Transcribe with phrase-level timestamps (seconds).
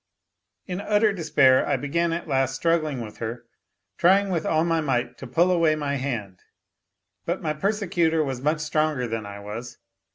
[0.65, 3.45] In utter despair I began at last struggling with her,
[3.99, 6.39] trying with all my might to pull away my hand,
[7.23, 9.77] but my persecutor was much stronger than I was.